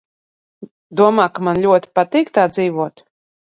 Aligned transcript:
Domā, 1.01 1.27
ka 1.35 1.45
man 1.49 1.61
ļoti 1.67 1.93
patīk 2.01 2.35
tā 2.39 2.49
dzīvot? 2.57 3.07